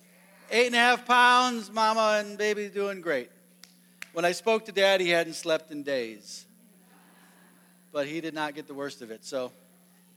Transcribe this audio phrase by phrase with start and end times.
[0.51, 3.31] Eight and a half pounds, mama and baby doing great.
[4.13, 6.45] When I spoke to dad, he hadn't slept in days.
[7.93, 9.25] But he did not get the worst of it.
[9.25, 9.53] So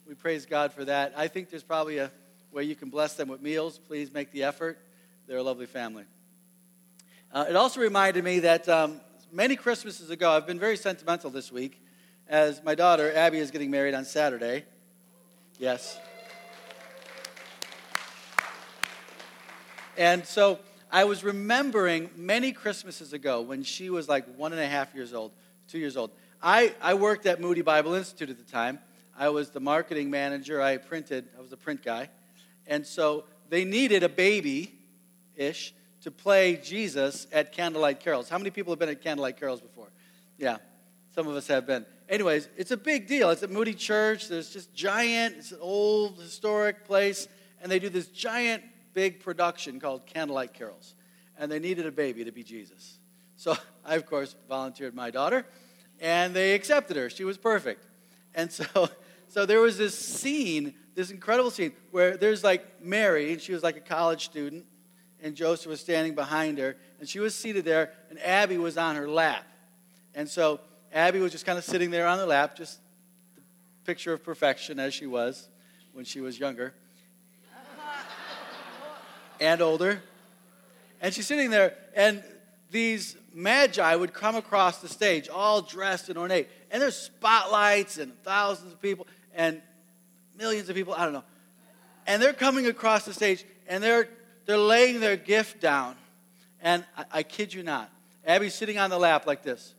[0.07, 1.13] we praise God for that.
[1.15, 2.11] I think there's probably a
[2.51, 3.77] way you can bless them with meals.
[3.77, 4.79] Please make the effort.
[5.27, 6.05] They're a lovely family.
[7.31, 8.99] Uh, it also reminded me that um,
[9.31, 11.79] many Christmases ago, I've been very sentimental this week,
[12.27, 14.65] as my daughter, Abby, is getting married on Saturday.
[15.59, 15.99] Yes.
[19.97, 20.59] And so
[20.91, 25.13] I was remembering many Christmases ago when she was like one and a half years
[25.13, 25.31] old,
[25.67, 26.11] two years old.
[26.41, 28.79] I, I worked at Moody Bible Institute at the time.
[29.17, 30.61] I was the marketing manager.
[30.61, 32.09] I printed, I was a print guy.
[32.67, 34.73] And so they needed a baby
[35.35, 38.29] ish to play Jesus at candlelight carols.
[38.29, 39.87] How many people have been at candlelight carols before?
[40.37, 40.57] Yeah,
[41.13, 41.85] some of us have been.
[42.09, 43.29] Anyways, it's a big deal.
[43.31, 44.27] It's at Moody Church.
[44.27, 47.27] There's just giant, it's an old historic place,
[47.61, 48.63] and they do this giant
[48.95, 50.95] big production called Candlelight Carols,
[51.37, 52.97] and they needed a baby to be Jesus.
[53.35, 55.45] So I, of course, volunteered my daughter,
[55.99, 57.11] and they accepted her.
[57.11, 57.85] She was perfect.
[58.33, 58.89] And so,
[59.27, 63.61] so there was this scene, this incredible scene, where there's like Mary, and she was
[63.61, 64.65] like a college student,
[65.21, 68.95] and Joseph was standing behind her, and she was seated there, and Abby was on
[68.95, 69.45] her lap.
[70.15, 70.61] And so
[70.93, 72.79] Abby was just kind of sitting there on the lap, just
[73.35, 73.41] the
[73.83, 75.49] picture of perfection as she was
[75.91, 76.73] when she was younger
[79.39, 80.01] and older.
[81.01, 82.23] And she's sitting there, and
[82.71, 86.47] these magi would come across the stage, all dressed and ornate.
[86.71, 89.61] And there's spotlights and thousands of people and
[90.37, 91.23] millions of people, I don't know.
[92.07, 94.07] And they're coming across the stage, and they're,
[94.45, 95.95] they're laying their gift down.
[96.61, 97.89] And I, I kid you not,
[98.25, 99.73] Abby's sitting on the lap like this.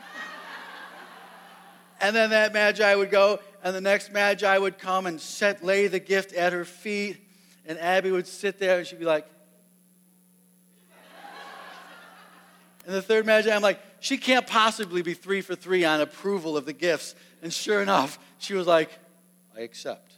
[2.00, 5.88] and then that magi would go, and the next magi would come and set, lay
[5.88, 7.25] the gift at her feet
[7.66, 9.26] and Abby would sit there and she'd be like,
[12.86, 16.56] and the third magi, I'm like, she can't possibly be three for three on approval
[16.56, 17.16] of the gifts.
[17.42, 18.90] And sure enough, she was like,
[19.56, 20.12] I accept.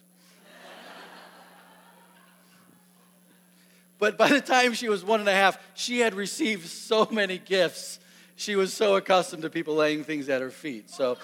[3.98, 7.38] but by the time she was one and a half, she had received so many
[7.38, 8.00] gifts.
[8.36, 10.90] She was so accustomed to people laying things at her feet.
[10.90, 11.16] So,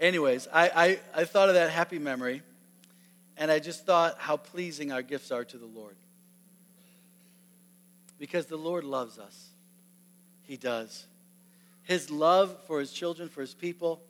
[0.00, 2.42] anyways, I, I, I thought of that happy memory.
[3.36, 5.96] And I just thought how pleasing our gifts are to the Lord.
[8.18, 9.48] Because the Lord loves us.
[10.42, 11.06] He does.
[11.82, 14.02] His love for his children, for his people,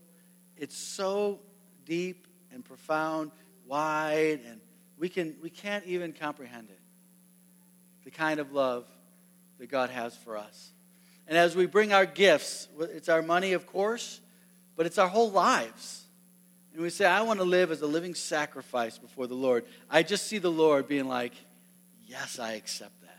[0.57, 1.41] it's so
[1.85, 3.33] deep and profound,
[3.67, 4.61] wide, and
[4.99, 6.81] we, can, we can't even comprehend it.
[8.05, 8.85] The kind of love
[9.59, 10.71] that God has for us.
[11.27, 14.21] And as we bring our gifts, it's our money, of course,
[14.77, 16.04] but it's our whole lives
[16.75, 20.03] and we say, I want to live as a living sacrifice before the Lord, I
[20.03, 21.33] just see the Lord being like,
[22.07, 23.19] Yes, I accept that.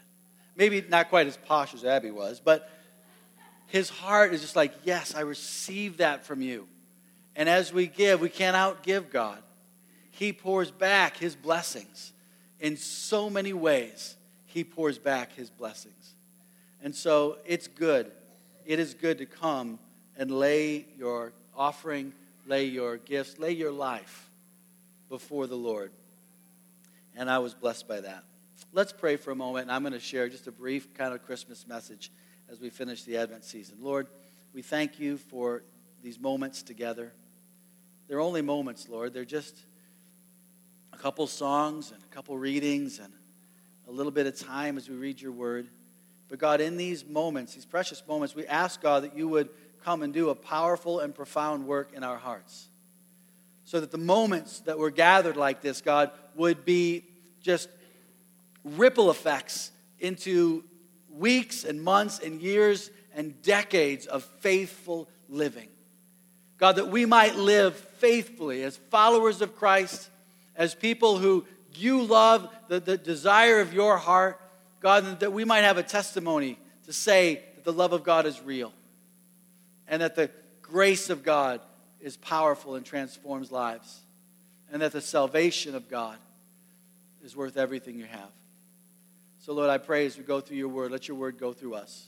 [0.55, 2.69] Maybe not quite as posh as Abby was, but
[3.67, 6.67] his heart is just like, Yes, I receive that from you.
[7.35, 9.41] And as we give, we can't outgive God.
[10.11, 12.13] He pours back his blessings
[12.59, 14.17] in so many ways.
[14.45, 16.13] He pours back his blessings.
[16.81, 18.11] And so it's good.
[18.65, 19.79] It is good to come
[20.17, 22.13] and lay your offering
[22.45, 24.29] lay your gifts, lay your life
[25.09, 25.91] before the Lord.
[27.15, 28.23] And I was blessed by that.
[28.73, 31.23] Let's pray for a moment, and I'm going to share just a brief kind of
[31.25, 32.11] Christmas message
[32.49, 33.77] as we finish the Advent season.
[33.81, 34.07] Lord,
[34.53, 35.63] we thank you for
[36.03, 37.11] these moments together.
[38.07, 39.13] They're only moments, Lord.
[39.13, 39.57] They're just
[40.93, 43.11] a couple songs and a couple readings and
[43.87, 45.67] a little bit of time as we read your word.
[46.27, 49.49] But God, in these moments, these precious moments, we ask, God, that you would
[49.85, 52.69] come and do a powerful and profound work in our hearts.
[53.67, 57.03] so that the moments that were gathered like this, God, would be
[57.41, 57.67] just
[58.63, 60.63] ripple effects into
[61.09, 65.67] weeks and months and years and decades of faithful living.
[66.57, 70.11] God, that we might live faithfully as followers of Christ,
[70.55, 71.43] as people who
[71.73, 74.39] you love, the, the desire of your heart,
[74.79, 78.39] God, that we might have a testimony to say that the love of God is
[78.43, 78.71] real
[79.87, 80.29] and that the
[80.61, 81.61] grace of God
[81.99, 84.01] is powerful and transforms lives,
[84.71, 86.17] and that the salvation of God
[87.23, 88.31] is worth everything you have.
[89.39, 91.75] So, Lord, I pray as we go through your word, let your word go through
[91.75, 92.07] us.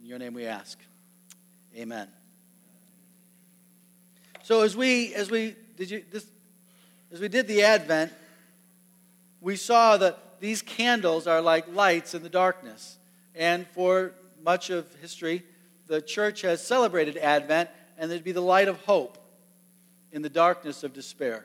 [0.00, 0.78] In your name we ask.
[1.76, 2.08] Amen.
[4.42, 6.26] So as we as we did you this
[7.12, 8.12] as we did the Advent,
[9.40, 12.96] we saw that these candles are like lights in the darkness.
[13.34, 14.12] And for
[14.42, 15.42] much of history,
[15.88, 19.18] the church has celebrated Advent, and there'd be the light of hope
[20.12, 21.44] in the darkness of despair.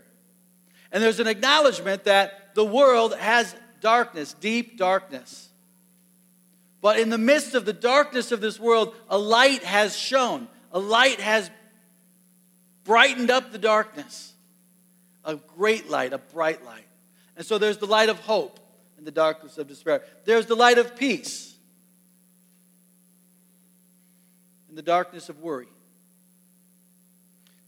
[0.91, 5.49] And there's an acknowledgement that the world has darkness, deep darkness.
[6.81, 10.47] But in the midst of the darkness of this world, a light has shone.
[10.71, 11.49] A light has
[12.83, 14.33] brightened up the darkness.
[15.23, 16.85] A great light, a bright light.
[17.37, 18.59] And so there's the light of hope
[18.97, 20.03] in the darkness of despair.
[20.25, 21.52] There's the light of peace
[24.73, 25.67] in the darkness of worry.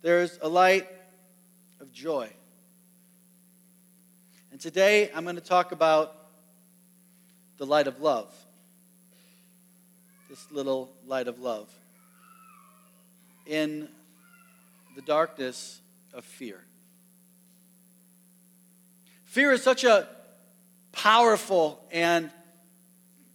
[0.02, 0.88] There's a light
[1.80, 2.32] of joy.
[4.52, 6.16] And today I'm going to talk about
[7.60, 8.34] the light of love.
[10.32, 11.70] This little light of love.
[13.46, 13.88] In
[14.96, 15.80] the darkness
[16.12, 16.60] of fear.
[19.26, 20.08] Fear is such a
[20.92, 22.32] powerful and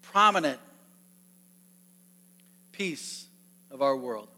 [0.03, 0.59] prominent
[2.73, 3.29] piece
[3.71, 4.29] of our world.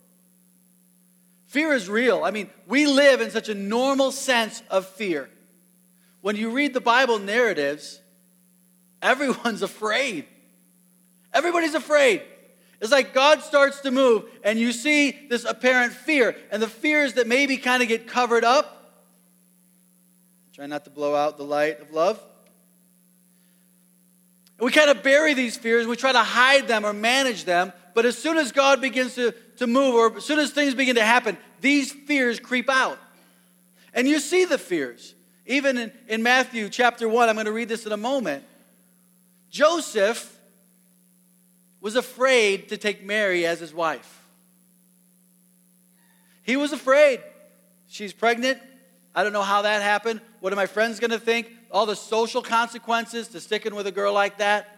[1.47, 2.25] Fear is real.
[2.25, 5.29] I mean, we live in such a normal sense of fear.
[6.21, 8.01] When you read the Bible narratives,
[9.01, 10.27] everyone's afraid.
[11.33, 12.23] Everybody's afraid.
[12.81, 17.15] It's like God starts to move, and you see this apparent fear, and the fears
[17.15, 18.83] that maybe kind of get covered up
[20.53, 22.23] Try not to blow out the light of love.
[24.61, 28.05] we kind of bury these fears, we try to hide them or manage them, but
[28.05, 31.05] as soon as God begins to, to move, or as soon as things begin to
[31.05, 32.99] happen, these fears creep out.
[33.95, 35.15] And you see the fears.
[35.47, 38.45] Even in, in Matthew chapter 1, I'm going to read this in a moment.
[39.51, 40.39] Joseph
[41.81, 44.21] was afraid to take Mary as his wife.
[46.43, 47.21] He was afraid.
[47.89, 48.61] She's pregnant.
[49.15, 50.21] I don't know how that happened.
[50.41, 51.51] What are my friends going to think?
[51.71, 54.72] All the social consequences to sticking with a girl like that.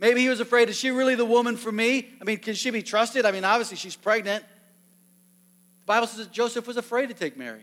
[0.00, 2.08] Maybe he was afraid, is she really the woman for me?
[2.20, 3.26] I mean, can she be trusted?
[3.26, 4.44] I mean, obviously she's pregnant.
[5.82, 7.62] The Bible says that Joseph was afraid to take Mary.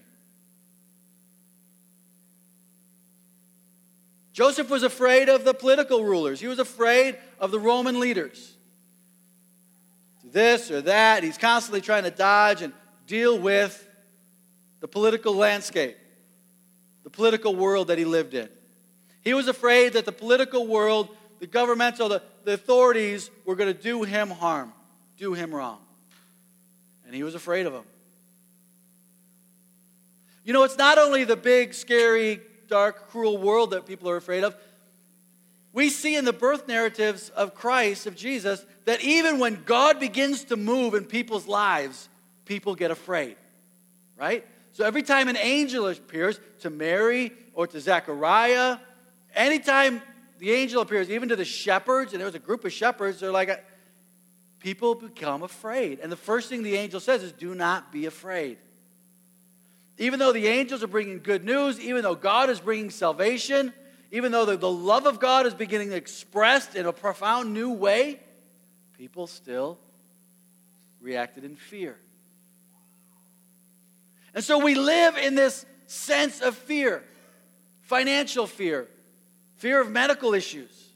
[4.34, 6.42] Joseph was afraid of the political rulers.
[6.42, 8.54] He was afraid of the Roman leaders.
[10.26, 11.24] This or that.
[11.24, 12.74] He's constantly trying to dodge and
[13.08, 13.88] deal with
[14.82, 15.96] the political landscape,
[17.06, 18.50] the political world that he lived in.
[19.24, 23.80] He was afraid that the political world, the governmental, the, the authorities were going to
[23.80, 24.74] do him harm,
[25.18, 25.80] do him wrong.
[27.06, 27.84] And he was afraid of them.
[30.44, 34.44] You know, it's not only the big, scary, dark, cruel world that people are afraid
[34.44, 34.56] of.
[35.74, 40.46] We see in the birth narratives of Christ, of Jesus, that even when God begins
[40.46, 42.08] to move in people's lives,
[42.46, 43.36] people get afraid,
[44.18, 44.46] right?
[44.74, 48.78] So every time an angel appears to Mary or to Zechariah,
[49.34, 50.02] anytime
[50.40, 53.32] the angel appears, even to the shepherds, and there was a group of shepherds, they're
[53.32, 53.64] like,
[54.60, 56.00] people become afraid.
[56.00, 58.58] And the first thing the angel says is, do not be afraid.
[59.98, 63.74] Even though the angels are bringing good news, even though God is bringing salvation,
[64.12, 67.72] even though the, the love of God is beginning to expressed in a profound new
[67.72, 68.20] way,
[68.98, 69.78] people still
[71.00, 71.98] reacted in fear.
[74.34, 77.04] And so we live in this sense of fear
[77.86, 78.88] financial fear,
[79.58, 80.90] fear of medical issues.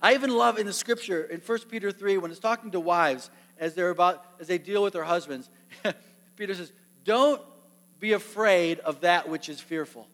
[0.00, 3.30] I even love in the scripture in 1 Peter 3 when it's talking to wives
[3.58, 5.48] as they're about as they deal with their husbands.
[6.36, 6.72] Peter says,
[7.04, 7.40] "Don't
[8.00, 10.06] be afraid of that which is fearful."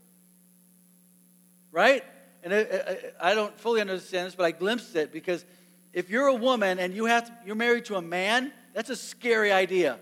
[1.73, 2.05] Right?
[2.43, 5.45] And I, I, I don't fully understand this, but I glimpsed it because
[5.93, 8.97] if you're a woman and you have to, you're married to a man, that's a
[8.97, 9.99] scary idea.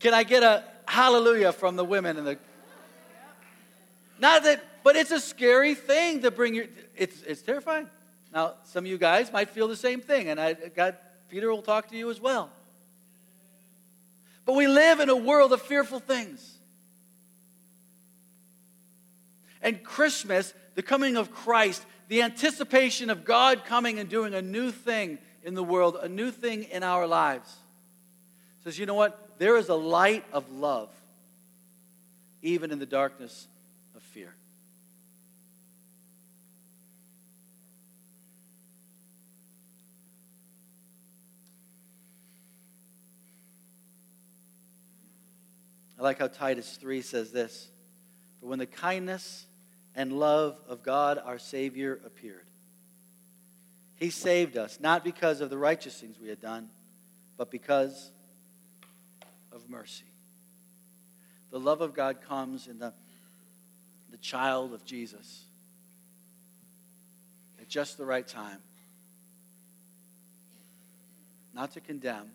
[0.00, 2.38] Can I get a hallelujah from the women and the
[4.20, 6.64] not that but it's a scary thing to bring your
[6.96, 7.90] it's it's terrifying.
[8.32, 10.96] Now, some of you guys might feel the same thing, and I God
[11.28, 12.48] Peter will talk to you as well.
[14.46, 16.56] But we live in a world of fearful things.
[19.60, 24.70] And Christmas, the coming of Christ, the anticipation of God coming and doing a new
[24.70, 27.54] thing in the world, a new thing in our lives,
[28.64, 29.38] says, you know what?
[29.38, 30.88] There is a light of love,
[32.40, 33.48] even in the darkness
[33.94, 34.32] of fear.
[45.98, 47.70] I like how Titus 3 says this.
[48.40, 49.46] But when the kindness
[49.96, 52.46] and love of God our Savior appeared,
[53.96, 56.68] He saved us, not because of the righteous things we had done,
[57.36, 58.12] but because
[59.50, 60.04] of mercy.
[61.50, 62.92] The love of God comes in the,
[64.10, 65.46] the child of Jesus
[67.60, 68.58] at just the right time.
[71.52, 72.30] Not to condemn,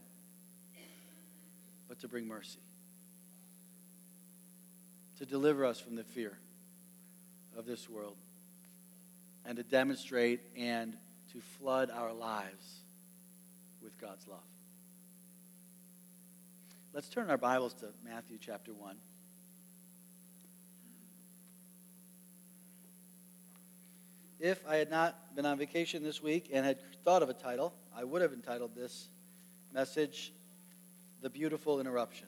[1.87, 2.59] but to bring mercy
[5.23, 6.37] to deliver us from the fear
[7.57, 8.17] of this world
[9.45, 10.97] and to demonstrate and
[11.31, 12.81] to flood our lives
[13.81, 14.43] with God's love.
[16.93, 18.97] Let's turn our Bibles to Matthew chapter 1.
[24.41, 27.73] If I had not been on vacation this week and had thought of a title,
[27.95, 29.07] I would have entitled this
[29.71, 30.33] message,
[31.21, 32.27] The Beautiful Interruption.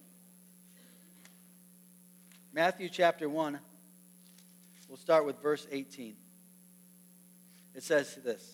[2.56, 3.60] Matthew chapter 1,
[4.88, 6.16] we'll start with verse 18.
[7.76, 8.50] It says this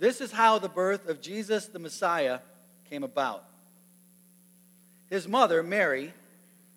[0.00, 2.40] This is how the birth of Jesus the Messiah
[2.90, 3.44] came about.
[5.08, 6.12] His mother, Mary,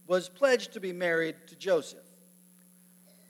[0.05, 2.05] was pledged to be married to Joseph.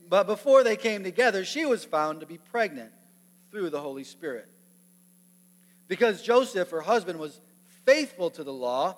[0.10, 2.91] But before they came together, she was found to be pregnant
[3.51, 4.50] through the Holy Spirit.
[5.88, 7.39] Because Joseph, her husband, was
[7.86, 8.98] faithful to the law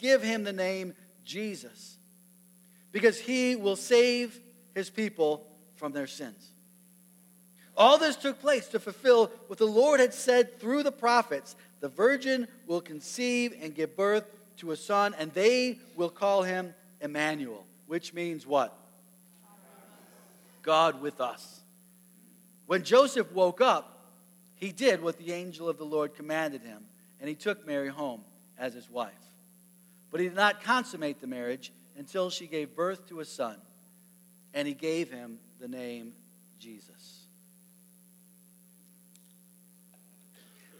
[0.00, 1.98] give him the name Jesus,
[2.92, 4.38] because he will save
[4.74, 6.50] his people from their sins.
[7.76, 11.88] All this took place to fulfill what the Lord had said through the prophets the
[11.88, 14.24] virgin will conceive and give birth
[14.58, 18.76] to a son, and they will call him Emmanuel, which means what?
[20.62, 21.60] God with us.
[22.66, 23.96] When Joseph woke up,
[24.56, 26.84] he did what the angel of the Lord commanded him,
[27.18, 28.20] and he took Mary home
[28.58, 29.14] as his wife.
[30.10, 33.56] But he did not consummate the marriage until she gave birth to a son,
[34.54, 36.12] and he gave him the name
[36.58, 37.26] Jesus.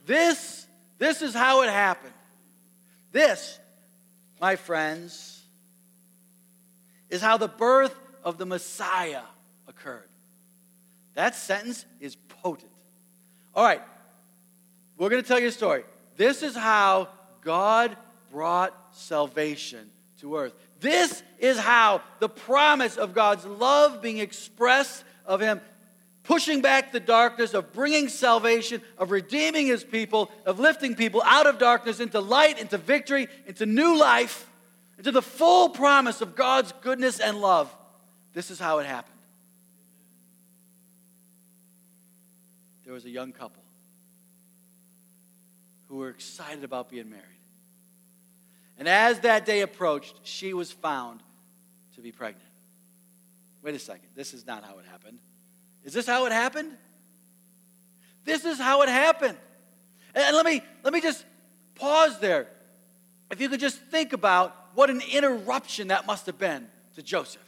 [0.07, 0.67] This,
[0.99, 2.15] this is how it happened.
[3.13, 3.59] This,
[4.41, 5.45] my friends,
[7.11, 7.95] is how the birth
[8.25, 9.23] of the Messiah
[9.69, 10.09] occurred.
[11.15, 12.71] That sentence is potent.
[13.55, 13.83] All right,
[14.97, 15.85] we're going to tell you a story.
[16.17, 17.09] This is how
[17.43, 17.97] God
[18.31, 20.53] brought salvation to earth.
[20.81, 25.61] This is how the promise of God's love being expressed, of Him
[26.23, 31.47] pushing back the darkness, of bringing salvation, of redeeming His people, of lifting people out
[31.47, 34.49] of darkness into light, into victory, into new life,
[34.99, 37.75] into the full promise of God's goodness and love.
[38.33, 39.17] This is how it happened.
[42.85, 43.63] There was a young couple
[45.89, 47.40] who were excited about being married.
[48.81, 51.21] And as that day approached, she was found
[51.95, 52.49] to be pregnant.
[53.63, 54.09] Wait a second.
[54.17, 55.19] This is not how it happened.
[55.85, 56.73] Is this how it happened?
[58.25, 59.37] This is how it happened.
[60.15, 61.27] And let me, let me just
[61.75, 62.47] pause there.
[63.31, 67.43] If you could just think about what an interruption that must have been to Joseph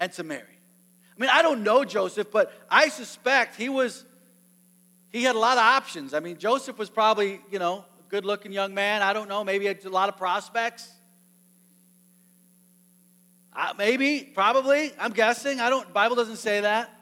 [0.00, 0.42] and to Mary.
[0.42, 4.04] I mean, I don't know Joseph, but I suspect he was,
[5.12, 6.14] he had a lot of options.
[6.14, 9.02] I mean, Joseph was probably, you know, good looking young man.
[9.02, 9.44] I don't know.
[9.44, 10.90] Maybe a lot of prospects.
[13.78, 14.92] Maybe, probably.
[14.98, 15.60] I'm guessing.
[15.60, 15.92] I don't.
[15.92, 16.92] Bible doesn't say that.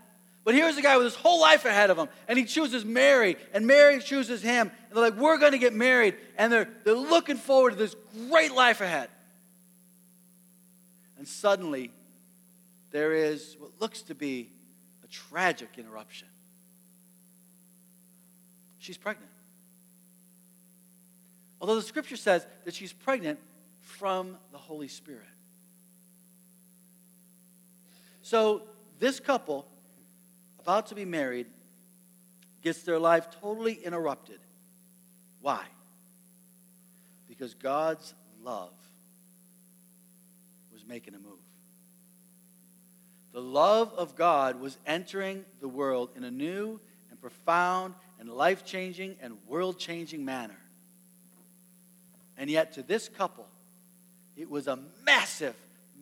[0.45, 3.37] But here's a guy with his whole life ahead of him, and he chooses Mary,
[3.55, 4.71] and Mary chooses him.
[4.71, 7.97] And they're like, "We're going to get married," and they're they're looking forward to this
[8.29, 9.09] great life ahead.
[11.17, 11.91] And suddenly,
[12.91, 14.51] there is what looks to be
[15.03, 16.29] a tragic interruption.
[18.79, 19.31] She's pregnant.
[21.65, 23.39] Although the scripture says that she's pregnant
[23.81, 25.25] from the Holy Spirit.
[28.21, 28.65] So,
[28.99, 29.67] this couple,
[30.61, 31.47] about to be married,
[32.61, 34.41] gets their life totally interrupted.
[35.41, 35.65] Why?
[37.31, 38.75] Because God's love
[40.71, 41.39] was making a move.
[43.33, 46.79] The love of God was entering the world in a new
[47.09, 50.59] and profound and life changing and world changing manner.
[52.37, 53.47] And yet, to this couple,
[54.37, 55.55] it was a massive,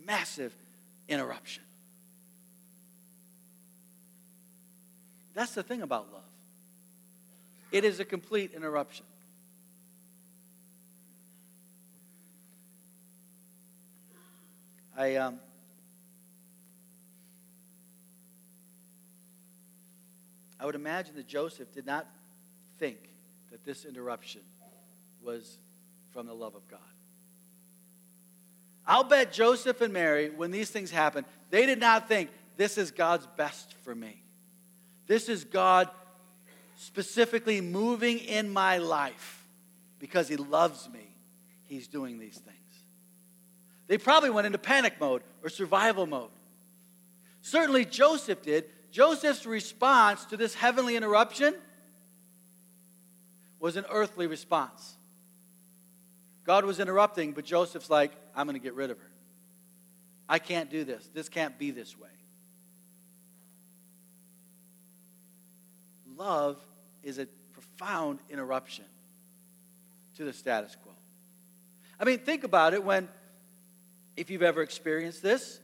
[0.06, 0.54] massive
[1.08, 1.62] interruption.
[5.34, 6.22] That's the thing about love
[7.72, 9.06] it is a complete interruption.
[14.94, 15.40] I, um,
[20.60, 22.06] I would imagine that Joseph did not
[22.78, 22.98] think
[23.50, 24.42] that this interruption
[25.24, 25.56] was
[26.12, 26.80] from the love of God.
[28.86, 32.90] I'll bet Joseph and Mary, when these things happened, they did not think, this is
[32.90, 34.22] God's best for me.
[35.06, 35.88] This is God
[36.76, 39.46] specifically moving in my life
[39.98, 41.14] because He loves me.
[41.64, 42.56] He's doing these things.
[43.86, 46.30] They probably went into panic mode or survival mode.
[47.40, 48.64] Certainly, Joseph did.
[48.90, 51.54] Joseph's response to this heavenly interruption
[53.58, 54.96] was an earthly response.
[56.44, 59.10] God was interrupting, but Joseph's like, I'm going to get rid of her.
[60.28, 61.08] I can't do this.
[61.14, 62.08] This can't be this way.
[66.16, 66.56] Love
[67.02, 68.84] is a profound interruption
[70.16, 70.92] to the status quo.
[71.98, 73.08] I mean, think about it when,
[74.16, 75.60] if you've ever experienced this,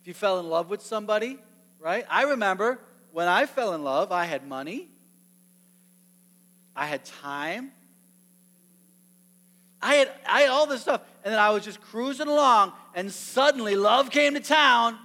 [0.00, 1.38] if you fell in love with somebody,
[1.78, 2.06] right?
[2.08, 2.78] I remember
[3.12, 4.88] when I fell in love, I had money,
[6.74, 7.72] I had time,
[9.82, 11.00] I had, I had all this stuff.
[11.24, 14.98] And then I was just cruising along, and suddenly love came to town.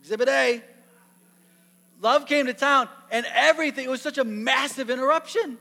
[0.00, 0.62] Exhibit A.
[2.00, 5.58] Love came to town, and everything, it was such a massive interruption.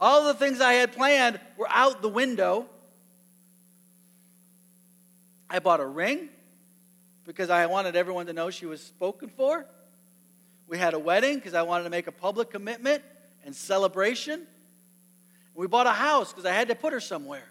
[0.00, 2.66] All the things I had planned were out the window.
[5.48, 6.28] I bought a ring
[7.24, 9.64] because I wanted everyone to know she was spoken for.
[10.68, 13.02] We had a wedding because I wanted to make a public commitment
[13.44, 14.46] and celebration.
[15.56, 17.48] We bought a house because I had to put her somewhere.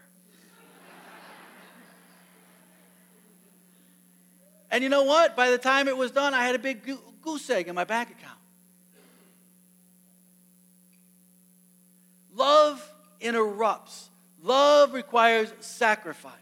[4.70, 5.34] and you know what?
[5.34, 6.88] By the time it was done, I had a big
[7.20, 8.38] goose egg in my bank account.
[12.32, 14.08] Love interrupts,
[14.40, 16.32] love requires sacrifice.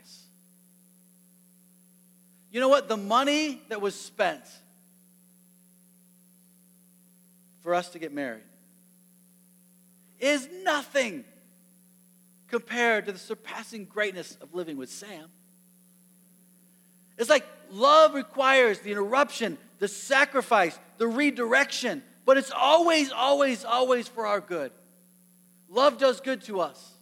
[2.50, 2.88] You know what?
[2.88, 4.44] The money that was spent
[7.62, 8.42] for us to get married
[10.20, 11.24] is nothing
[12.54, 15.28] compared to the surpassing greatness of living with Sam.
[17.18, 24.06] It's like love requires the interruption, the sacrifice, the redirection, but it's always, always, always
[24.06, 24.70] for our good.
[25.68, 26.92] Love does good to us.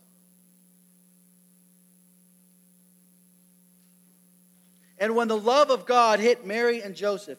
[4.97, 7.39] And when the love of God hit Mary and Joseph,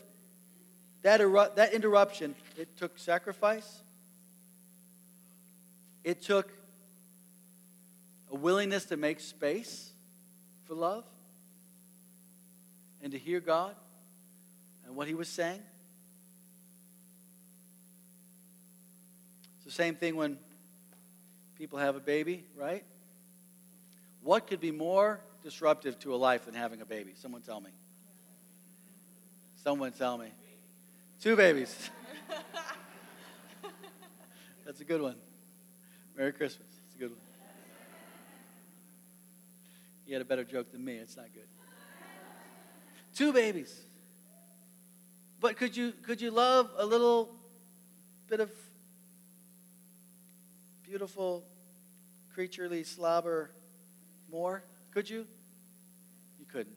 [1.02, 3.82] that, eru- that interruption, it took sacrifice,
[6.04, 6.52] it took
[8.34, 9.92] a willingness to make space
[10.66, 11.06] for love
[13.02, 13.76] and to hear God
[14.86, 15.62] and what He was saying.
[19.58, 20.40] It's the same thing when
[21.58, 22.84] people have a baby, right?
[24.24, 27.12] What could be more disruptive to a life than having a baby?
[27.16, 27.70] Someone tell me.
[29.64, 30.28] Someone tell me.
[31.22, 31.90] Two babies.
[34.66, 35.16] That's a good one.
[36.18, 36.68] Merry Christmas.
[36.88, 37.33] It's a good one.
[40.06, 40.96] You had a better joke than me.
[40.96, 41.48] It's not good.
[43.16, 43.86] Two babies.
[45.40, 47.36] But could you could you love a little
[48.28, 48.50] bit of
[50.84, 51.44] beautiful
[52.34, 53.52] creaturely slobber
[54.32, 54.64] more?
[54.92, 55.28] Could you?
[56.40, 56.76] You couldn't.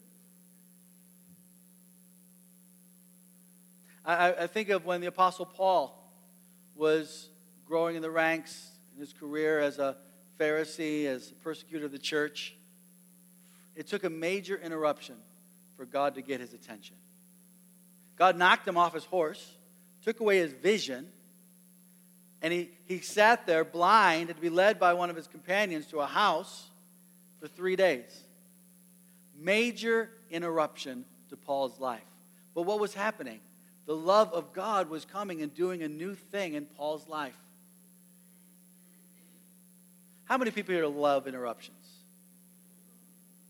[4.05, 6.11] I, I think of when the Apostle Paul
[6.75, 7.29] was
[7.65, 9.97] growing in the ranks in his career as a
[10.39, 12.56] Pharisee, as a persecutor of the church.
[13.77, 15.15] It took a major interruption
[15.77, 16.95] for God to get his attention.
[18.17, 19.53] God knocked him off his horse,
[20.03, 21.07] took away his vision,
[22.41, 25.85] and he, he sat there blind and to be led by one of his companions
[25.87, 26.69] to a house
[27.39, 28.23] for three days.
[29.39, 32.01] Major interruption to Paul's life.
[32.55, 33.39] But what was happening?
[33.85, 37.37] The love of God was coming and doing a new thing in Paul's life.
[40.25, 41.76] How many people here love interruptions?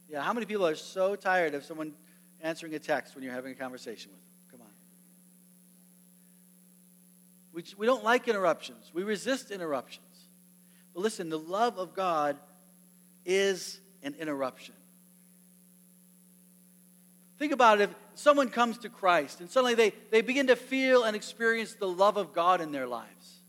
[0.10, 1.94] Yeah, how many people are so tired of someone
[2.42, 4.30] answering a text when you're having a conversation with them?
[4.52, 4.74] Come on.
[7.54, 10.06] We, we don't like interruptions, we resist interruptions.
[10.94, 12.38] But listen, the love of God
[13.26, 14.74] is an interruption.
[17.38, 21.04] Think about it if someone comes to Christ and suddenly they, they begin to feel
[21.04, 23.42] and experience the love of God in their lives.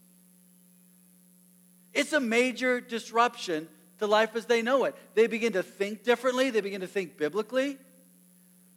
[1.94, 3.66] It's a major disruption
[3.98, 4.94] to life as they know it.
[5.14, 7.78] They begin to think differently, they begin to think biblically.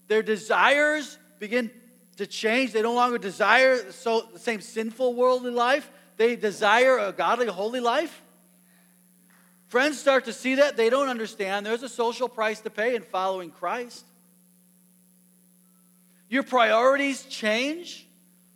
[0.08, 1.72] Their desires begin
[2.18, 2.74] to change.
[2.74, 7.80] They no longer desire so, the same sinful worldly life, they desire a godly, holy
[7.80, 8.22] life.
[9.70, 10.76] Friends start to see that.
[10.76, 11.66] They don't understand.
[11.66, 14.06] There's a social price to pay in following Christ.
[16.28, 18.06] Your priorities change.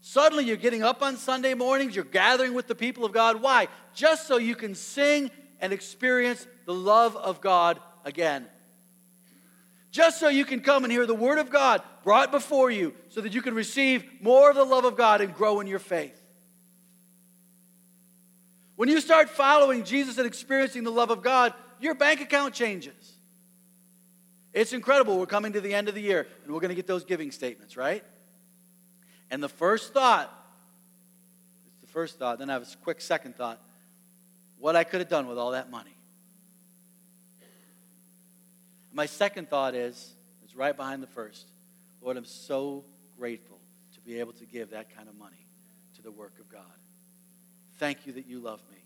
[0.02, 3.42] Suddenly you're getting up on Sunday mornings, you're gathering with the people of God.
[3.42, 3.70] Why?
[3.94, 8.48] Just so you can sing and experience the love of God again.
[9.92, 13.22] Just so you can come and hear the Word of God brought before you so
[13.22, 16.22] that you can receive more of the love of God and grow in your faith.
[18.76, 23.14] When you start following Jesus and experiencing the love of God, your bank account changes.
[24.54, 25.18] It's incredible.
[25.18, 27.32] We're coming to the end of the year and we're going to get those giving
[27.32, 28.04] statements, right?
[29.32, 30.30] And the first thought,
[31.68, 33.62] it's the first thought, then I have a quick second thought
[34.58, 35.96] what I could have done with all that money.
[38.92, 41.48] My second thought is, it's right behind the first.
[42.02, 42.86] Lord, I'm so
[43.18, 43.60] grateful
[43.96, 45.48] to be able to give that kind of money
[45.96, 46.62] to the work of God.
[47.78, 48.78] Thank you that you love me.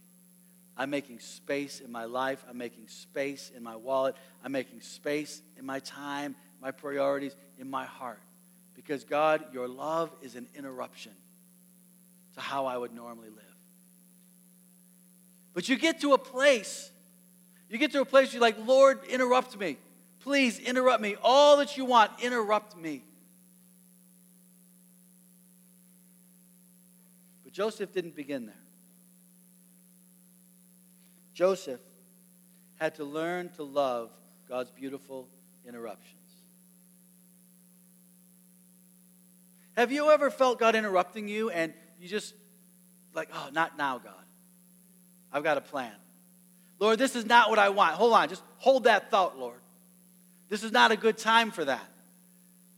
[0.76, 2.44] I'm making space in my life.
[2.50, 4.16] I'm making space in my wallet.
[4.44, 8.22] I'm making space in my time, my priorities, in my heart.
[8.76, 11.12] Because, God, your love is an interruption
[12.36, 13.49] to how I would normally live.
[15.60, 16.90] But you get to a place,
[17.70, 19.76] you get to a place you're like, Lord, interrupt me.
[20.22, 21.18] Please interrupt me.
[21.22, 23.04] All that you want, interrupt me.
[27.44, 28.56] But Joseph didn't begin there.
[31.34, 31.82] Joseph
[32.80, 34.12] had to learn to love
[34.48, 35.28] God's beautiful
[35.68, 36.16] interruptions.
[39.76, 42.34] Have you ever felt God interrupting you and you just
[43.14, 44.14] like, oh, not now, God.
[45.32, 45.92] I've got a plan.
[46.80, 47.96] Lord, this is not what I want.
[47.96, 49.60] Hold on, just hold that thought, Lord.
[50.48, 51.86] This is not a good time for that.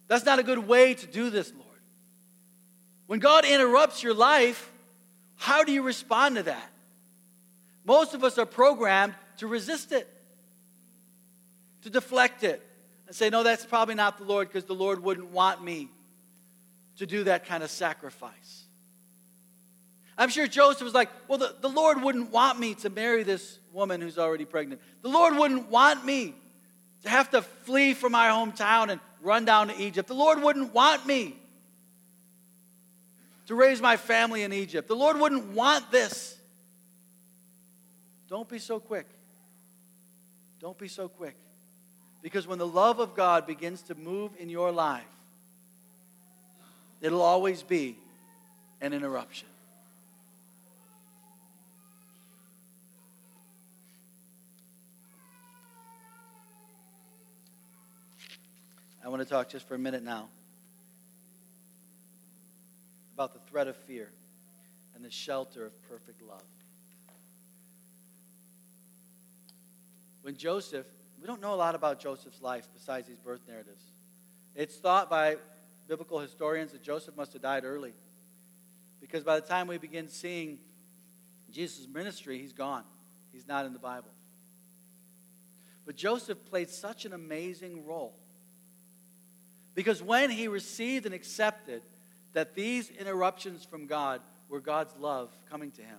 [0.07, 1.67] That's not a good way to do this, Lord.
[3.07, 4.71] When God interrupts your life,
[5.37, 6.69] how do you respond to that?
[7.85, 10.07] Most of us are programmed to resist it,
[11.83, 12.61] to deflect it,
[13.07, 15.89] and say, no, that's probably not the Lord because the Lord wouldn't want me
[16.97, 18.60] to do that kind of sacrifice.
[20.21, 23.57] I'm sure Joseph was like, well, the, the Lord wouldn't want me to marry this
[23.73, 24.79] woman who's already pregnant.
[25.01, 26.35] The Lord wouldn't want me
[27.01, 30.07] to have to flee from my hometown and run down to Egypt.
[30.07, 31.35] The Lord wouldn't want me
[33.47, 34.87] to raise my family in Egypt.
[34.87, 36.37] The Lord wouldn't want this.
[38.29, 39.07] Don't be so quick.
[40.59, 41.35] Don't be so quick.
[42.21, 45.01] Because when the love of God begins to move in your life,
[47.01, 47.97] it'll always be
[48.81, 49.47] an interruption.
[59.03, 60.29] I want to talk just for a minute now
[63.15, 64.11] about the threat of fear
[64.95, 66.43] and the shelter of perfect love.
[70.21, 70.85] When Joseph,
[71.19, 73.83] we don't know a lot about Joseph's life besides these birth narratives.
[74.55, 75.37] It's thought by
[75.87, 77.93] biblical historians that Joseph must have died early.
[79.01, 80.59] Because by the time we begin seeing
[81.51, 82.83] Jesus' ministry, he's gone.
[83.33, 84.11] He's not in the Bible.
[85.87, 88.13] But Joseph played such an amazing role
[89.73, 91.81] because when he received and accepted
[92.33, 95.97] that these interruptions from God were God's love coming to him,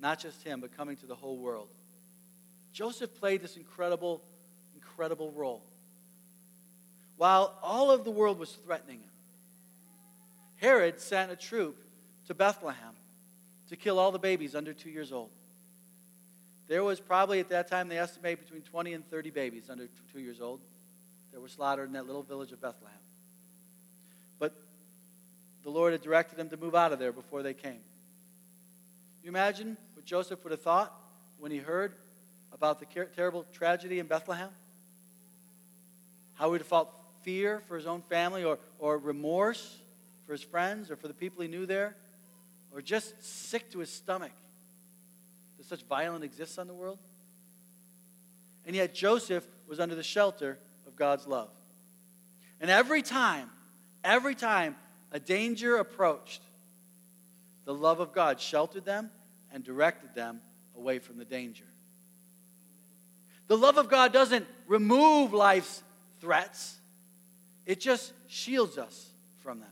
[0.00, 1.68] not just him, but coming to the whole world,
[2.72, 4.22] Joseph played this incredible,
[4.74, 5.62] incredible role.
[7.16, 9.10] While all of the world was threatening him,
[10.58, 11.76] Herod sent a troop
[12.28, 12.94] to Bethlehem
[13.70, 15.30] to kill all the babies under two years old.
[16.68, 20.20] There was probably at that time, they estimate between 20 and 30 babies under two
[20.20, 20.60] years old
[21.38, 22.98] that were slaughtered in that little village of Bethlehem.
[24.40, 24.60] But
[25.62, 27.78] the Lord had directed them to move out of there before they came.
[29.22, 30.92] You imagine what Joseph would have thought
[31.38, 31.92] when he heard
[32.52, 34.48] about the terrible tragedy in Bethlehem?
[36.34, 36.90] How he would have felt
[37.22, 39.76] fear for his own family or, or remorse
[40.26, 41.94] for his friends or for the people he knew there?
[42.74, 44.32] Or just sick to his stomach
[45.56, 46.98] that such violence exists on the world?
[48.66, 50.58] And yet Joseph was under the shelter
[50.98, 51.50] God's love.
[52.60, 53.48] And every time,
[54.04, 54.76] every time
[55.12, 56.42] a danger approached,
[57.64, 59.10] the love of God sheltered them
[59.52, 60.40] and directed them
[60.76, 61.64] away from the danger.
[63.46, 65.82] The love of God doesn't remove life's
[66.20, 66.76] threats,
[67.64, 69.10] it just shields us
[69.42, 69.68] from them.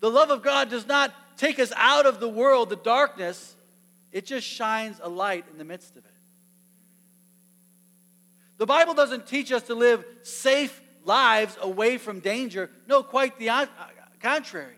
[0.00, 3.56] The love of God does not take us out of the world, the darkness,
[4.12, 6.17] it just shines a light in the midst of it.
[8.58, 12.70] The Bible doesn't teach us to live safe lives away from danger.
[12.86, 13.66] No, quite the uh,
[14.20, 14.74] contrary.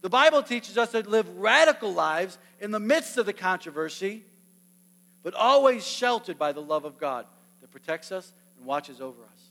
[0.00, 4.22] The Bible teaches us to live radical lives in the midst of the controversy,
[5.24, 7.26] but always sheltered by the love of God
[7.60, 9.42] that protects us and watches over us.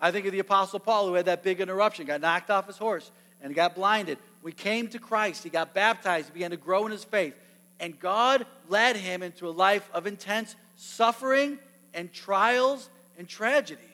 [0.00, 2.78] I think of the Apostle Paul who had that big interruption, got knocked off his
[2.78, 3.10] horse,
[3.42, 4.16] and got blinded.
[4.42, 5.44] We came to Christ.
[5.44, 6.28] He got baptized.
[6.28, 7.34] He began to grow in his faith.
[7.78, 11.58] And God led him into a life of intense suffering
[11.92, 12.88] and trials
[13.18, 13.84] and tragedies.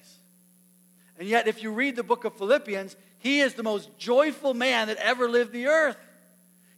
[1.18, 4.88] And yet, if you read the book of Philippians, he is the most joyful man
[4.88, 5.96] that ever lived the earth.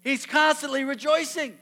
[0.03, 1.57] He's constantly rejoicing.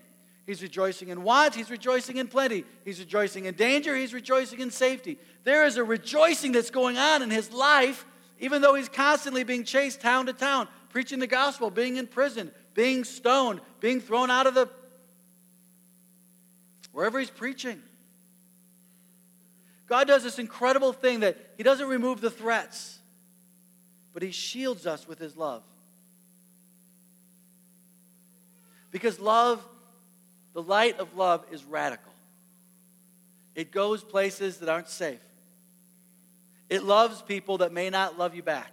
[0.46, 2.64] He's rejoicing in want, he's rejoicing in plenty.
[2.84, 5.18] He's rejoicing in danger, he's rejoicing in safety.
[5.42, 8.06] There is a rejoicing that's going on in his life,
[8.38, 12.52] even though he's constantly being chased town to town, preaching the gospel, being in prison,
[12.74, 14.68] being stoned, being thrown out of the
[16.92, 17.82] wherever he's preaching.
[19.86, 22.98] God does this incredible thing that he doesn't remove the threats,
[24.12, 25.62] but he shields us with his love.
[28.90, 29.64] Because love,
[30.54, 32.12] the light of love, is radical.
[33.54, 35.20] It goes places that aren't safe.
[36.68, 38.72] It loves people that may not love you back.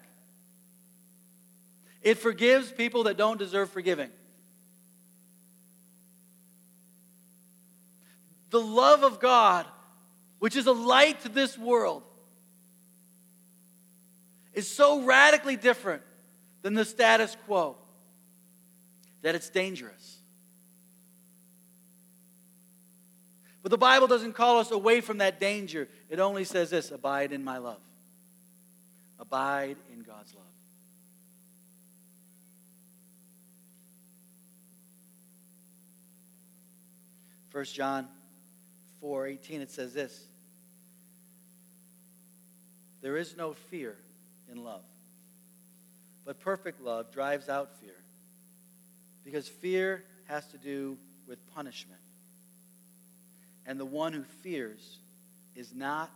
[2.01, 4.09] It forgives people that don't deserve forgiving.
[8.49, 9.65] The love of God,
[10.43, 12.03] which is a light to this world,
[14.53, 16.01] is so radically different
[16.63, 17.77] than the status quo
[19.21, 20.17] that it's dangerous.
[23.61, 25.87] But the Bible doesn't call us away from that danger.
[26.09, 27.79] It only says this abide in my love.
[29.19, 30.43] Abide in God's love.
[37.49, 38.09] First John
[38.99, 40.27] 4 18, it says this
[43.03, 43.97] There is no fear
[44.49, 44.81] in love,
[46.25, 47.97] but perfect love drives out fear,
[49.25, 51.99] because fear has to do with punishment.
[53.65, 54.99] And the one who fears
[55.53, 56.11] is not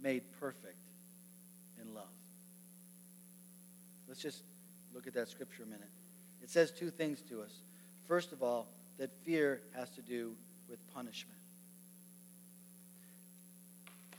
[0.00, 0.82] made perfect
[1.80, 2.04] in love.
[4.08, 4.42] Let's just
[4.92, 5.90] look at that scripture a minute.
[6.42, 7.52] It says two things to us.
[8.08, 8.66] First of all,
[8.98, 10.32] that fear has to do
[10.68, 11.35] with punishment.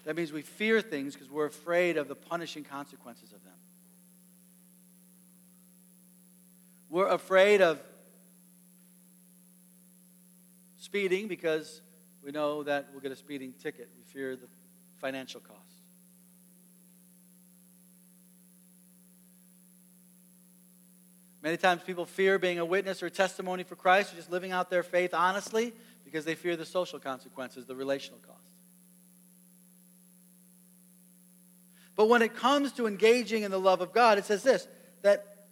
[0.08, 3.54] That means we fear things because we're afraid of the punishing consequences of them.
[6.90, 7.82] We're afraid of
[10.78, 11.82] speeding because
[12.24, 13.90] we know that we'll get a speeding ticket.
[13.98, 14.48] We fear the
[15.02, 15.60] financial cost.
[21.44, 24.54] Many times people fear being a witness or a testimony for Christ or just living
[24.54, 25.74] out their faith honestly
[26.06, 28.57] because they fear the social consequences, the relational cost.
[31.98, 34.68] But when it comes to engaging in the love of God, it says this
[35.02, 35.48] that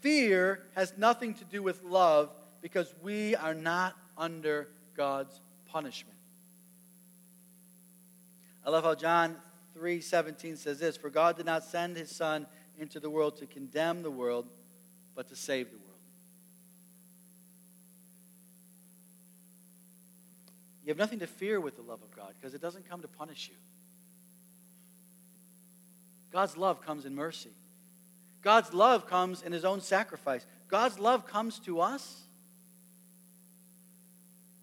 [0.00, 2.30] fear has nothing to do with love
[2.62, 6.16] because we are not under God's punishment.
[8.64, 9.36] I love how John
[9.78, 12.46] 3:17 says this, for God did not send his son
[12.78, 14.48] into the world to condemn the world,
[15.14, 15.86] but to save the world.
[20.84, 23.08] You have nothing to fear with the love of God because it doesn't come to
[23.08, 23.56] punish you.
[26.32, 27.50] God's love comes in mercy.
[28.42, 30.46] God's love comes in his own sacrifice.
[30.68, 32.22] God's love comes to us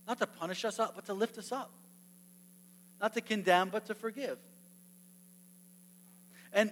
[0.07, 1.69] not to punish us up, but to lift us up.
[3.01, 4.37] Not to condemn, but to forgive.
[6.53, 6.71] And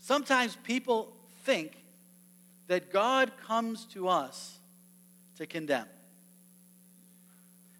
[0.00, 1.12] sometimes people
[1.44, 1.72] think
[2.66, 4.58] that God comes to us
[5.36, 5.86] to condemn,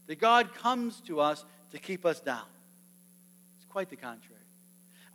[0.06, 2.46] that God comes to us to keep us down.
[3.58, 4.37] It's quite the contrary.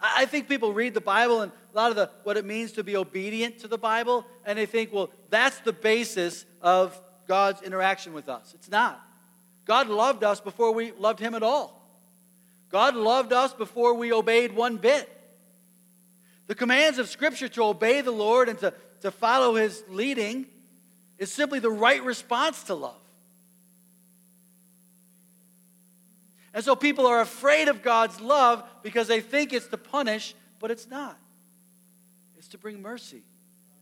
[0.03, 2.83] I think people read the Bible and a lot of the what it means to
[2.83, 8.13] be obedient to the Bible, and they think, well, that's the basis of God's interaction
[8.13, 8.53] with us.
[8.53, 9.01] It's not.
[9.65, 11.79] God loved us before we loved Him at all.
[12.69, 15.09] God loved us before we obeyed one bit.
[16.47, 20.47] The commands of Scripture to obey the Lord and to, to follow His leading
[21.17, 23.02] is simply the right response to love.
[26.53, 30.69] And so people are afraid of God's love because they think it's to punish, but
[30.69, 31.17] it's not.
[32.37, 33.23] It's to bring mercy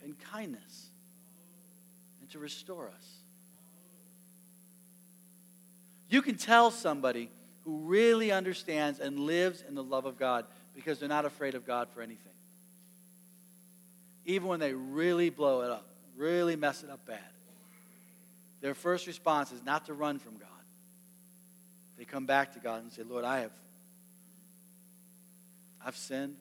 [0.03, 0.89] and kindness
[2.21, 3.07] and to restore us.
[6.09, 7.29] You can tell somebody
[7.63, 11.65] who really understands and lives in the love of God because they're not afraid of
[11.65, 12.33] God for anything.
[14.25, 17.19] Even when they really blow it up, really mess it up bad,
[18.61, 20.47] their first response is not to run from God.
[22.01, 23.51] They come back to God and say, Lord, I have
[25.85, 26.35] I've sinned.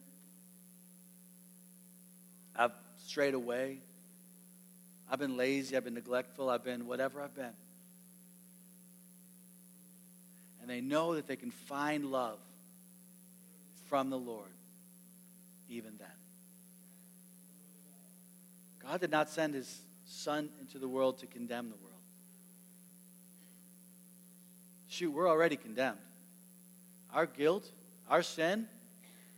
[2.57, 2.73] I've
[3.05, 3.81] strayed away.
[5.11, 5.77] I've been lazy.
[5.77, 6.49] I've been neglectful.
[6.49, 7.53] I've been whatever I've been.
[10.63, 12.39] And they know that they can find love
[13.91, 14.49] from the Lord
[15.69, 16.09] even then.
[18.83, 21.90] God did not send his Son into the world to condemn the world.
[25.01, 25.97] Shoot, we're already condemned.
[27.15, 27.67] Our guilt,
[28.07, 28.67] our sin,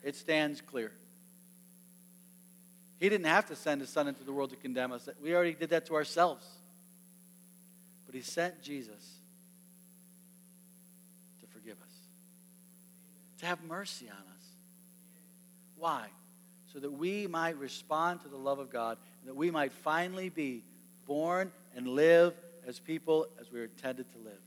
[0.02, 0.90] it stands clear.
[2.98, 5.08] He didn't have to send his son into the world to condemn us.
[5.22, 6.44] We already did that to ourselves.
[8.06, 9.20] But he sent Jesus
[11.38, 11.94] to forgive us,
[13.38, 14.44] to have mercy on us.
[15.76, 16.08] Why?
[16.72, 20.28] So that we might respond to the love of God and that we might finally
[20.28, 20.64] be
[21.06, 22.34] born and live
[22.66, 24.40] as people as we were intended to live.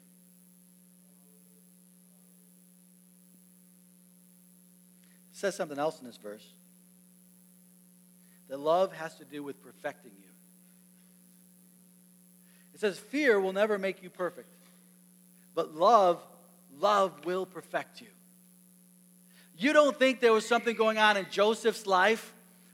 [5.36, 6.46] Says something else in this verse
[8.48, 10.30] that love has to do with perfecting you.
[12.74, 14.48] It says, Fear will never make you perfect,
[15.54, 16.22] but love,
[16.80, 18.08] love will perfect you.
[19.58, 22.34] You don't think there was something going on in Joseph's life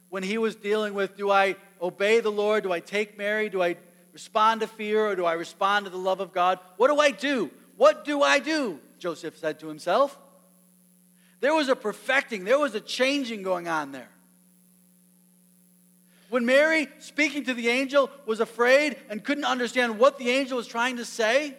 [0.09, 2.63] when he was dealing with do I obey the Lord?
[2.63, 3.49] Do I take Mary?
[3.49, 3.77] Do I
[4.13, 6.59] respond to fear or do I respond to the love of God?
[6.77, 7.49] What do I do?
[7.77, 8.79] What do I do?
[8.99, 10.17] Joseph said to himself.
[11.41, 14.09] There was a perfecting, there was a changing going on there.
[16.29, 20.67] When Mary, speaking to the angel, was afraid and couldn't understand what the angel was
[20.67, 21.57] trying to say,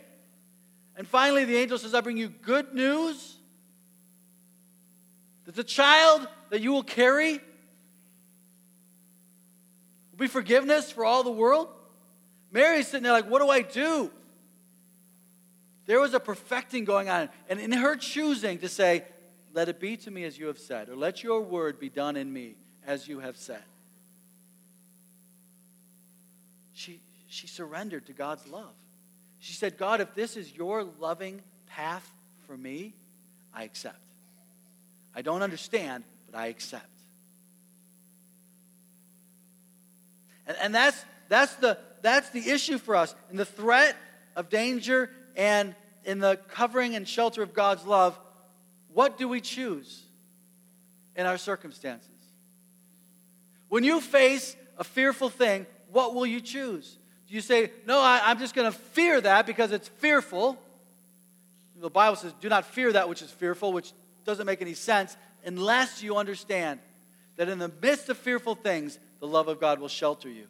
[0.97, 3.37] and finally the angel says, I bring you good news
[5.45, 7.41] that the child that you will carry will
[10.19, 11.69] be forgiveness for all the world.
[12.53, 14.11] Mary's sitting there like, What do I do?
[15.87, 17.29] There was a perfecting going on.
[17.49, 19.05] And in her choosing to say,
[19.55, 22.17] Let it be to me as you have said, or let your word be done
[22.17, 22.55] in me
[22.87, 23.63] as you have said.
[26.75, 28.73] She, she surrendered to God's love.
[29.41, 32.09] She said, God, if this is your loving path
[32.47, 32.95] for me,
[33.55, 33.99] I accept.
[35.15, 36.87] I don't understand, but I accept.
[40.47, 43.15] And, and that's, that's, the, that's the issue for us.
[43.31, 43.97] In the threat
[44.35, 48.19] of danger and in the covering and shelter of God's love,
[48.93, 50.03] what do we choose
[51.17, 52.09] in our circumstances?
[53.69, 56.99] When you face a fearful thing, what will you choose?
[57.29, 60.59] Do you say, No, I, am just going to fear that because it's fearful?
[61.81, 63.93] The Bible says, Do not fear that which is fearful, which
[64.25, 66.81] doesn't make any sense unless you understand
[67.37, 70.47] that in the midst of fearful things, the love of God will shelter you.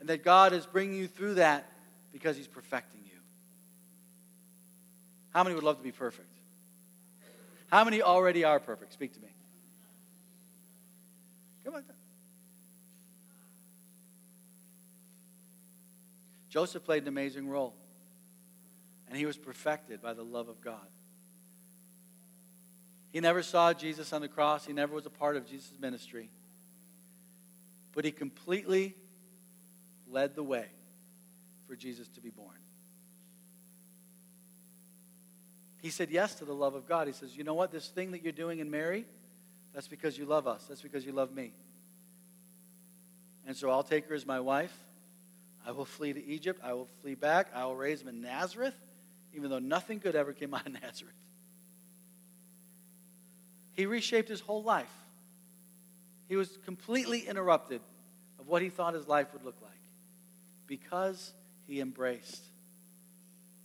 [0.00, 1.70] And that God is bringing you through that
[2.12, 3.18] because He's perfecting you.
[5.30, 6.33] How many would love to be perfect?
[7.70, 8.92] How many already are perfect?
[8.92, 9.28] Speak to me.
[11.64, 11.84] Come on.
[16.54, 17.74] Joseph played an amazing role,
[19.08, 20.86] and he was perfected by the love of God.
[23.10, 26.30] He never saw Jesus on the cross, he never was a part of Jesus' ministry,
[27.92, 28.94] but he completely
[30.08, 30.66] led the way
[31.66, 32.54] for Jesus to be born.
[35.84, 37.08] He said yes to the love of God.
[37.08, 37.70] He says, You know what?
[37.70, 39.04] This thing that you're doing in Mary,
[39.74, 40.64] that's because you love us.
[40.66, 41.52] That's because you love me.
[43.46, 44.74] And so I'll take her as my wife.
[45.66, 46.58] I will flee to Egypt.
[46.64, 47.48] I will flee back.
[47.54, 48.72] I will raise him in Nazareth,
[49.34, 51.12] even though nothing good ever came out of Nazareth.
[53.74, 54.88] He reshaped his whole life.
[56.30, 57.82] He was completely interrupted
[58.40, 59.72] of what he thought his life would look like
[60.66, 61.34] because
[61.66, 62.42] he embraced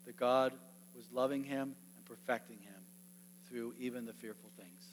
[0.05, 0.51] that God
[0.93, 1.75] was loving him
[2.29, 2.81] perfecting him
[3.49, 4.85] through even the fearful things.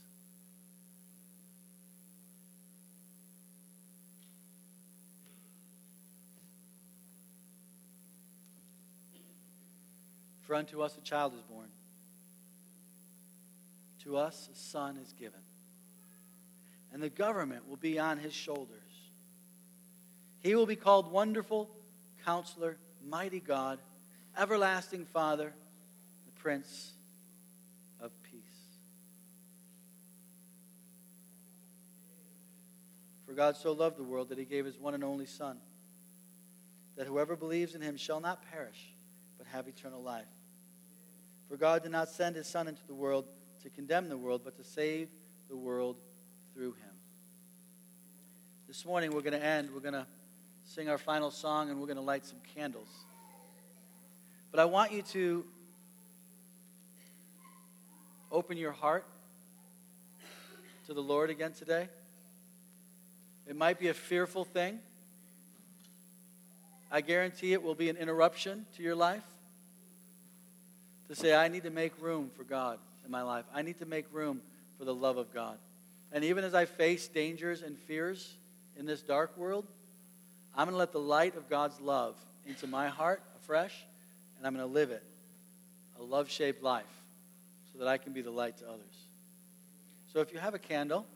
[10.47, 11.69] For unto us a child is born,
[14.05, 15.41] to us a son is given,
[16.91, 18.81] and the government will be on his shoulders.
[20.43, 21.69] He will be called Wonderful,
[22.25, 23.79] Counselor, Mighty God,
[24.39, 25.53] Everlasting Father,
[26.25, 26.93] the Prince
[33.37, 35.59] God so loved the world that he gave his one and only Son,
[36.97, 38.95] that whoever believes in him shall not perish,
[39.37, 40.25] but have eternal life.
[41.49, 43.27] For God did not send his Son into the world
[43.63, 45.09] to condemn the world, but to save
[45.49, 45.97] the world
[46.55, 46.91] through him.
[48.67, 49.71] This morning we're going to end.
[49.73, 50.07] We're going to
[50.65, 52.89] sing our final song and we're going to light some candles.
[54.51, 55.45] But I want you to
[58.33, 59.07] open your heart
[60.87, 61.89] to the Lord again today.
[63.47, 64.79] It might be a fearful thing.
[66.91, 69.25] I guarantee it will be an interruption to your life
[71.09, 73.45] to say, I need to make room for God in my life.
[73.55, 74.41] I need to make room
[74.79, 75.59] for the love of God.
[76.13, 78.35] And even as I face dangers and fears
[78.77, 79.67] in this dark world,
[80.55, 82.17] I'm going to let the light of God's love
[82.47, 83.75] into my heart afresh,
[84.39, 85.03] and I'm going to live it
[85.99, 86.85] a love shaped life
[87.73, 89.07] so that I can be the light to others.
[90.13, 91.07] So if you have a candle,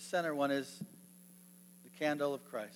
[0.00, 0.82] the center one is
[1.84, 2.72] the candle of Christ.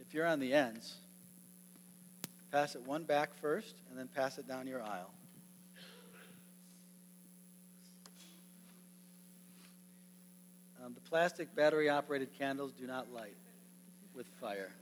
[0.00, 0.96] If you're on the ends,
[2.50, 5.12] pass it one back first and then pass it down your aisle.
[10.84, 13.36] Um, the plastic battery operated candles do not light
[14.12, 14.72] with fire.